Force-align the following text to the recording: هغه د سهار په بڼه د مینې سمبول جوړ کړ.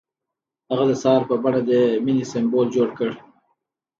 هغه 0.69 0.83
د 0.89 0.93
سهار 1.01 1.21
په 1.29 1.35
بڼه 1.43 1.61
د 1.69 1.71
مینې 2.05 2.25
سمبول 2.31 2.67
جوړ 2.75 2.89
کړ. 2.97 3.11